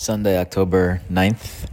Sunday, 0.00 0.38
October 0.38 1.02
9th. 1.12 1.66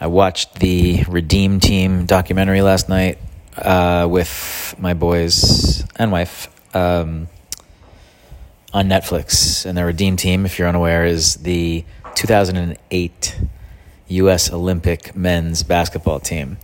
I 0.00 0.06
watched 0.06 0.60
the 0.60 1.02
Redeem 1.08 1.58
Team 1.58 2.06
documentary 2.06 2.62
last 2.62 2.88
night 2.88 3.18
uh, 3.58 4.06
with 4.08 4.76
my 4.78 4.94
boys 4.94 5.84
and 5.96 6.12
wife 6.12 6.46
um, 6.76 7.26
on 8.72 8.88
Netflix. 8.88 9.66
And 9.66 9.76
the 9.76 9.84
Redeem 9.84 10.14
Team, 10.14 10.46
if 10.46 10.60
you're 10.60 10.68
unaware, 10.68 11.06
is 11.06 11.34
the 11.38 11.84
2008 12.14 13.40
U.S. 14.06 14.52
Olympic 14.52 15.16
men's 15.16 15.64
basketball 15.64 16.20
team. 16.20 16.58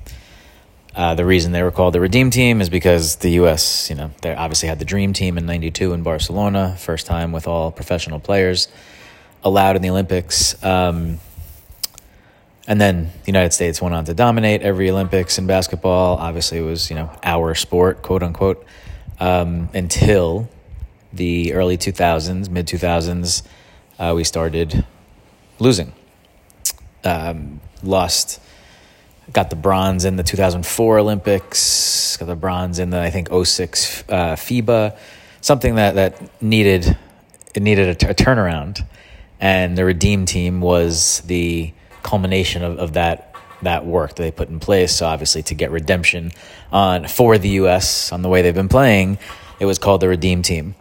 Uh, 0.95 1.17
the 1.17 1.25
reason 1.25 1.51
they 1.51 1.65
were 1.65 1.73
called 1.73 1.95
the 1.95 2.01
Redeem 2.01 2.31
Team 2.31 2.61
is 2.61 2.69
because 2.69 3.17
the 3.17 3.31
U.S., 3.31 3.91
you 3.91 3.97
know, 3.97 4.13
they 4.21 4.33
obviously 4.37 4.69
had 4.69 4.79
the 4.79 4.85
Dream 4.85 5.13
Team 5.13 5.37
in 5.37 5.47
'92 5.47 5.95
in 5.95 6.05
Barcelona, 6.05 6.77
first 6.79 7.07
time 7.07 7.33
with 7.33 7.49
all 7.49 7.73
professional 7.73 8.21
players 8.21 8.69
allowed 9.45 9.77
in 9.77 9.83
the 9.83 9.91
Olympics. 9.91 10.63
Um, 10.65 11.19
and 12.67 12.81
then 12.81 13.05
the 13.05 13.27
United 13.27 13.53
States 13.53 13.83
went 13.83 13.95
on 13.95 14.05
to 14.05 14.15
dominate 14.15 14.63
every 14.63 14.91
Olympics 14.91 15.39
in 15.39 15.47
basketball. 15.47 16.17
Obviously, 16.17 16.59
it 16.59 16.63
was 16.63 16.91
you 16.91 16.97
know 16.97 17.11
our 17.25 17.55
sport, 17.55 18.03
quote 18.03 18.23
unquote, 18.23 18.65
um, 19.19 19.69
until 19.75 20.49
the 21.13 21.53
early 21.55 21.77
2000s, 21.77 22.49
mid 22.49 22.67
2000s. 22.67 23.43
Uh, 23.99 24.13
we 24.15 24.25
started 24.25 24.85
losing. 25.59 25.93
Um, 27.05 27.61
lost 27.83 28.41
got 29.33 29.51
the 29.51 29.57
bronze 29.57 30.05
in 30.05 30.17
the 30.17 30.23
2004 30.23 30.99
Olympics, 30.99 32.17
got 32.17 32.27
the 32.27 32.37
bronze 32.37 32.79
in 32.79 32.91
the 32.91 33.01
I 33.01 33.11
think 33.11 33.29
06 33.29 34.05
uh, 34.09 34.37
FIBA, 34.37 34.97
something 35.41 35.77
that 35.77 35.95
that 35.95 36.43
needed 36.43 36.97
it 37.55 37.63
needed 37.63 37.89
a, 37.89 37.95
t- 37.95 38.07
a 38.07 38.15
turnaround, 38.15 38.85
and 39.43 39.77
the 39.77 39.85
Redeem 39.85 40.25
team 40.25 40.61
was 40.61 41.21
the 41.27 41.75
culmination 42.05 42.63
of, 42.63 42.79
of 42.79 42.93
that 42.95 43.35
that 43.63 43.85
work 43.85 44.15
that 44.15 44.23
they 44.23 44.31
put 44.31 44.49
in 44.49 44.59
place. 44.59 44.93
So 44.97 45.07
obviously 45.07 45.43
to 45.45 45.55
get 45.55 45.71
redemption 45.71 46.33
on 46.73 47.07
for 47.07 47.39
the 47.39 47.49
U.S. 47.51 48.11
on 48.13 48.23
the 48.23 48.29
way 48.29 48.43
they've 48.43 48.55
been 48.55 48.69
playing, 48.69 49.19
it 49.61 49.67
was 49.67 49.79
called 49.79 50.01
the 50.01 50.09
Redeem 50.09 50.43
team. 50.43 50.75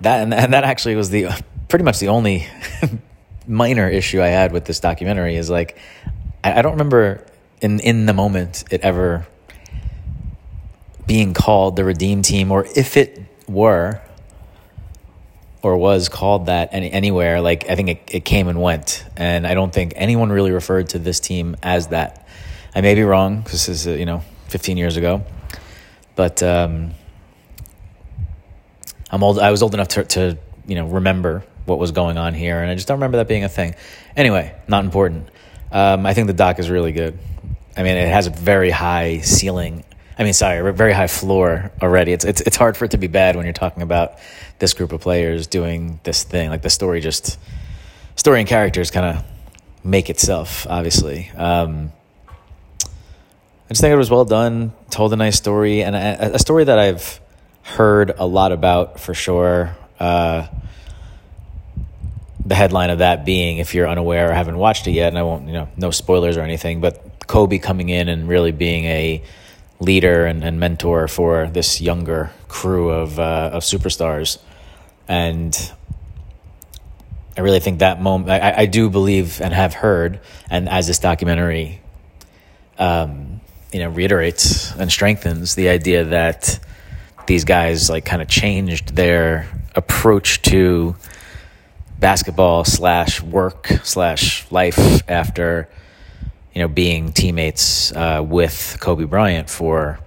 That 0.00 0.22
and, 0.22 0.34
and 0.34 0.52
that 0.52 0.64
actually 0.64 0.96
was 0.96 1.10
the 1.10 1.28
pretty 1.68 1.84
much 1.84 2.00
the 2.00 2.08
only 2.08 2.46
minor 3.46 3.88
issue 3.88 4.20
I 4.20 4.28
had 4.28 4.52
with 4.52 4.64
this 4.64 4.80
documentary 4.80 5.36
is 5.36 5.48
like 5.48 5.78
I, 6.42 6.58
I 6.58 6.62
don't 6.62 6.72
remember 6.72 7.24
in 7.60 7.78
in 7.78 8.06
the 8.06 8.14
moment 8.14 8.64
it 8.72 8.80
ever 8.80 9.26
being 11.06 11.32
called 11.32 11.76
the 11.76 11.84
redeem 11.84 12.22
team 12.22 12.50
or 12.50 12.66
if 12.74 12.96
it 12.96 13.20
were 13.48 14.00
or 15.62 15.76
was 15.76 16.08
called 16.08 16.46
that 16.46 16.70
any, 16.72 16.90
anywhere 16.90 17.40
like 17.40 17.68
i 17.68 17.74
think 17.76 17.88
it, 17.88 18.00
it 18.08 18.24
came 18.24 18.48
and 18.48 18.60
went. 18.60 19.04
And 19.16 19.46
i 19.46 19.54
don't 19.54 19.72
think 19.72 19.92
anyone 19.96 20.30
really 20.30 20.50
referred 20.50 20.90
to 20.90 20.98
this 20.98 21.20
team 21.20 21.56
as 21.62 21.88
that. 21.88 22.26
I 22.74 22.80
may 22.80 22.94
be 22.94 23.02
wrong 23.02 23.42
this 23.42 23.68
is 23.68 23.86
you 23.86 24.06
know 24.06 24.22
15 24.48 24.76
years 24.76 24.96
ago. 24.96 25.24
But 26.16 26.42
um, 26.42 26.92
i'm 29.10 29.22
old 29.22 29.38
i 29.38 29.50
was 29.50 29.62
old 29.62 29.74
enough 29.74 29.88
to, 29.88 30.04
to 30.04 30.38
you 30.66 30.74
know 30.74 30.86
remember 30.86 31.44
what 31.66 31.78
was 31.78 31.92
going 31.92 32.18
on 32.18 32.34
here. 32.34 32.60
And 32.60 32.70
i 32.70 32.74
just 32.74 32.88
don't 32.88 32.96
remember 32.96 33.18
that 33.18 33.28
being 33.28 33.44
a 33.44 33.48
thing. 33.48 33.74
Anyway 34.16 34.54
not 34.68 34.84
important. 34.84 35.28
Um, 35.72 36.06
i 36.06 36.14
think 36.14 36.26
the 36.26 36.34
doc 36.34 36.58
is 36.58 36.68
really 36.70 36.92
good. 36.92 37.18
I 37.76 37.82
mean, 37.82 37.96
it 37.96 38.08
has 38.08 38.26
a 38.26 38.30
very 38.30 38.70
high 38.70 39.20
ceiling. 39.20 39.84
I 40.20 40.22
mean, 40.22 40.34
sorry, 40.34 40.70
very 40.74 40.92
high 40.92 41.06
floor 41.06 41.72
already. 41.80 42.12
It's 42.12 42.26
it's 42.26 42.42
it's 42.42 42.56
hard 42.58 42.76
for 42.76 42.84
it 42.84 42.90
to 42.90 42.98
be 42.98 43.06
bad 43.06 43.36
when 43.36 43.46
you're 43.46 43.54
talking 43.54 43.82
about 43.82 44.18
this 44.58 44.74
group 44.74 44.92
of 44.92 45.00
players 45.00 45.46
doing 45.46 45.98
this 46.02 46.24
thing. 46.24 46.50
Like 46.50 46.60
the 46.60 46.68
story, 46.68 47.00
just 47.00 47.38
story 48.16 48.40
and 48.40 48.46
characters 48.46 48.90
kind 48.90 49.16
of 49.16 49.24
make 49.82 50.10
itself. 50.10 50.66
Obviously, 50.68 51.30
um, 51.30 51.90
I 52.84 53.70
just 53.70 53.80
think 53.80 53.94
it 53.94 53.96
was 53.96 54.10
well 54.10 54.26
done. 54.26 54.74
Told 54.90 55.14
a 55.14 55.16
nice 55.16 55.38
story 55.38 55.82
and 55.82 55.96
a, 55.96 56.34
a 56.34 56.38
story 56.38 56.64
that 56.64 56.78
I've 56.78 57.18
heard 57.62 58.12
a 58.18 58.26
lot 58.26 58.52
about 58.52 59.00
for 59.00 59.14
sure. 59.14 59.74
Uh, 59.98 60.48
the 62.44 62.54
headline 62.54 62.90
of 62.90 62.98
that 62.98 63.24
being, 63.24 63.56
if 63.56 63.74
you're 63.74 63.88
unaware 63.88 64.28
or 64.28 64.34
haven't 64.34 64.58
watched 64.58 64.86
it 64.86 64.90
yet, 64.90 65.08
and 65.08 65.18
I 65.18 65.22
won't, 65.22 65.46
you 65.46 65.54
know, 65.54 65.68
no 65.78 65.90
spoilers 65.90 66.36
or 66.36 66.42
anything, 66.42 66.82
but 66.82 67.26
Kobe 67.26 67.58
coming 67.58 67.88
in 67.88 68.10
and 68.10 68.28
really 68.28 68.52
being 68.52 68.84
a 68.84 69.22
leader 69.80 70.26
and, 70.26 70.44
and 70.44 70.60
mentor 70.60 71.08
for 71.08 71.48
this 71.48 71.80
younger 71.80 72.30
crew 72.48 72.90
of 72.90 73.18
uh, 73.18 73.50
of 73.52 73.62
superstars, 73.62 74.38
and 75.08 75.72
I 77.36 77.40
really 77.40 77.60
think 77.60 77.80
that 77.80 78.00
moment. 78.00 78.30
I, 78.30 78.62
I 78.62 78.66
do 78.66 78.90
believe 78.90 79.40
and 79.40 79.52
have 79.52 79.74
heard, 79.74 80.20
and 80.50 80.68
as 80.68 80.86
this 80.86 80.98
documentary, 80.98 81.80
um, 82.78 83.40
you 83.72 83.80
know, 83.80 83.88
reiterates 83.88 84.74
and 84.76 84.90
strengthens 84.90 85.54
the 85.54 85.68
idea 85.68 86.04
that 86.04 86.60
these 87.26 87.44
guys 87.44 87.88
like 87.88 88.04
kind 88.04 88.20
of 88.20 88.28
changed 88.28 88.96
their 88.96 89.48
approach 89.74 90.42
to 90.42 90.96
basketball 91.98 92.64
slash 92.64 93.22
work 93.22 93.68
slash 93.84 94.50
life 94.50 95.02
after 95.08 95.68
you 96.54 96.60
know, 96.62 96.68
being 96.68 97.12
teammates 97.12 97.92
uh, 97.92 98.24
with 98.26 98.76
Kobe 98.80 99.04
Bryant 99.04 99.48
for 99.48 100.00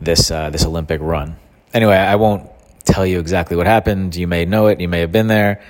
this 0.00 0.30
uh, 0.30 0.50
this 0.50 0.64
Olympic 0.64 1.00
run. 1.00 1.36
Anyway, 1.72 1.96
I 1.96 2.16
won't 2.16 2.48
tell 2.84 3.06
you 3.06 3.20
exactly 3.20 3.56
what 3.56 3.66
happened. 3.66 4.16
You 4.16 4.26
may 4.26 4.44
know 4.44 4.66
it. 4.68 4.80
You 4.80 4.88
may 4.88 5.00
have 5.00 5.12
been 5.12 5.26
there. 5.26 5.62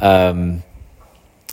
Um, 0.00 0.62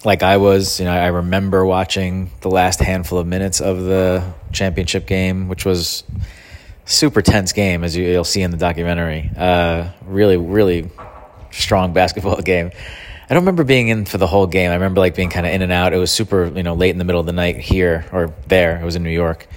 like 0.06 0.24
I 0.24 0.38
was, 0.38 0.80
you 0.80 0.86
know, 0.86 0.92
I 0.94 1.08
remember 1.08 1.66
watching 1.66 2.32
the 2.42 2.50
last 2.50 2.80
handful 2.80 3.20
of 3.20 3.28
minutes 3.28 3.62
of 3.62 3.82
the 3.84 4.34
championship 4.52 5.06
game, 5.06 5.48
which 5.48 5.66
was 5.66 6.04
super 6.86 7.22
tense 7.22 7.52
game, 7.52 7.84
as 7.84 7.96
you, 7.96 8.08
will 8.16 8.24
see 8.24 8.42
in 8.42 8.52
the 8.52 8.58
documentary. 8.58 9.30
Uh, 9.36 9.90
really, 10.06 10.38
really 10.38 10.90
strong 11.52 11.94
basketball 11.94 12.42
game. 12.42 12.72
I 13.30 13.34
don't 13.34 13.44
remember 13.44 13.66
being 13.66 13.90
in 13.90 14.06
for 14.06 14.18
the 14.18 14.28
whole 14.28 14.48
game. 14.48 14.72
I 14.72 14.76
remember 14.76 15.02
like 15.02 15.14
being 15.14 15.30
kind 15.30 15.46
of 15.46 15.52
in 15.52 15.62
and 15.62 15.72
out. 15.72 15.92
It 15.92 15.98
was 15.98 16.12
super, 16.12 16.46
you 16.46 16.64
know, 16.64 16.76
late 16.76 16.92
in 16.92 16.98
the 16.98 17.04
middle 17.04 17.20
of 17.20 17.26
the 17.26 17.34
night 17.34 17.58
here 17.58 18.06
or 18.14 18.34
there. 18.48 18.80
It 18.80 18.86
was 18.86 18.96
in 18.96 19.04
New 19.04 19.10
York 19.10 19.48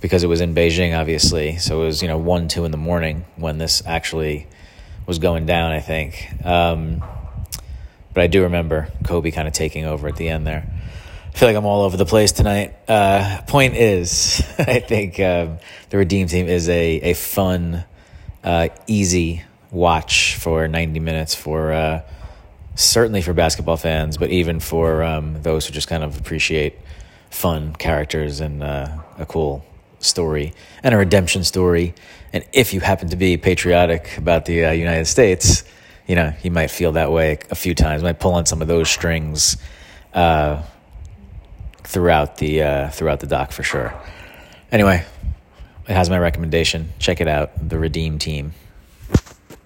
because 0.00 0.24
it 0.24 0.26
was 0.26 0.40
in 0.40 0.54
Beijing, 0.54 0.98
obviously. 0.98 1.58
So 1.58 1.82
it 1.82 1.86
was, 1.86 2.00
you 2.00 2.08
know, 2.08 2.16
one, 2.16 2.48
two 2.48 2.64
in 2.64 2.70
the 2.70 2.78
morning 2.78 3.26
when 3.36 3.58
this 3.58 3.82
actually 3.84 4.46
was 5.06 5.18
going 5.18 5.44
down. 5.44 5.70
I 5.72 5.80
think, 5.80 6.30
um, 6.46 7.04
but 8.14 8.22
I 8.22 8.26
do 8.26 8.44
remember 8.44 8.88
Kobe 9.04 9.30
kind 9.30 9.48
of 9.48 9.52
taking 9.52 9.84
over 9.84 10.08
at 10.08 10.16
the 10.16 10.30
end 10.30 10.46
there. 10.46 10.66
I 11.26 11.36
feel 11.36 11.48
like 11.48 11.56
I'm 11.58 11.66
all 11.66 11.82
over 11.82 11.98
the 11.98 12.06
place 12.06 12.32
tonight. 12.32 12.74
Uh, 12.88 13.42
point 13.46 13.74
is, 13.74 14.42
I 14.58 14.80
think 14.80 15.20
um, 15.20 15.58
the 15.90 15.98
Redeem 15.98 16.26
Team 16.28 16.48
is 16.48 16.70
a 16.70 17.10
a 17.10 17.12
fun, 17.12 17.84
uh, 18.42 18.68
easy 18.86 19.42
watch 19.70 20.36
for 20.36 20.68
90 20.68 21.00
minutes 21.00 21.34
for. 21.34 21.70
Uh, 21.70 22.02
certainly 22.74 23.22
for 23.22 23.32
basketball 23.32 23.76
fans, 23.76 24.16
but 24.16 24.30
even 24.30 24.60
for 24.60 25.02
um, 25.02 25.42
those 25.42 25.66
who 25.66 25.72
just 25.72 25.88
kind 25.88 26.02
of 26.02 26.18
appreciate 26.18 26.78
fun 27.30 27.74
characters 27.74 28.40
and 28.40 28.62
uh, 28.62 28.88
a 29.18 29.26
cool 29.26 29.64
story 29.98 30.52
and 30.82 30.94
a 30.94 30.98
redemption 30.98 31.44
story. 31.44 31.94
And 32.32 32.44
if 32.52 32.74
you 32.74 32.80
happen 32.80 33.08
to 33.10 33.16
be 33.16 33.36
patriotic 33.36 34.16
about 34.18 34.44
the 34.44 34.66
uh, 34.66 34.70
United 34.72 35.06
States, 35.06 35.64
you 36.06 36.14
know, 36.14 36.32
you 36.42 36.50
might 36.50 36.70
feel 36.70 36.92
that 36.92 37.10
way 37.10 37.38
a 37.50 37.54
few 37.54 37.74
times, 37.74 38.02
might 38.02 38.20
pull 38.20 38.34
on 38.34 38.46
some 38.46 38.60
of 38.60 38.68
those 38.68 38.88
strings 38.90 39.56
uh, 40.12 40.62
throughout 41.82 42.36
the 42.38 42.62
uh, 42.62 42.90
throughout 42.90 43.20
the 43.20 43.26
doc 43.26 43.52
for 43.52 43.62
sure. 43.62 43.94
Anyway, 44.70 45.04
it 45.88 45.92
has 45.92 46.10
my 46.10 46.18
recommendation. 46.18 46.92
Check 46.98 47.20
it 47.20 47.28
out, 47.28 47.68
the 47.68 47.78
Redeem 47.78 48.18
Team. 48.18 48.52